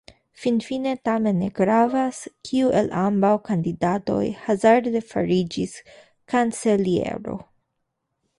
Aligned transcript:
Finfine 0.43 0.93
tamen 1.09 1.35
ne 1.41 1.49
gravas, 1.59 2.21
kiu 2.49 2.71
el 2.79 2.89
ambaŭ 3.01 3.33
kandidatoj 3.51 4.25
hazarde 4.47 5.03
fariĝis 5.13 5.77
kanceliero. 6.35 7.39